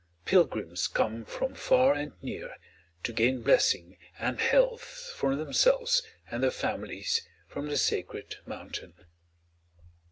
Pilgrims 0.25 0.87
come 0.87 1.25
from 1.25 1.53
far 1.53 1.93
and 1.93 2.13
near, 2.23 2.55
to 3.03 3.13
gain 3.13 3.43
blessing 3.43 3.99
and 4.17 4.39
health 4.41 5.13
for 5.15 5.35
themselves 5.35 6.01
and 6.31 6.41
their 6.41 6.49
families 6.49 7.21
from 7.47 7.67
the 7.67 7.77
sacred 7.77 8.37
mountain. 8.47 8.95